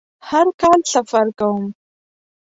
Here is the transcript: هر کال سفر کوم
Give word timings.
هر 0.29 0.47
کال 0.61 0.79
سفر 0.93 1.27
کوم 1.39 1.63